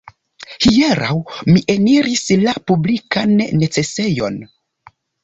[0.65, 1.17] Hieraŭ
[1.49, 4.41] mi eniris la publikan necesejon.